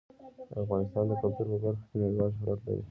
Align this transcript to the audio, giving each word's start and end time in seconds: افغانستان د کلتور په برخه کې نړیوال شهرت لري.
افغانستان 0.61 1.03
د 1.09 1.13
کلتور 1.21 1.45
په 1.51 1.57
برخه 1.63 1.83
کې 1.89 1.95
نړیوال 2.03 2.29
شهرت 2.37 2.59
لري. 2.67 2.79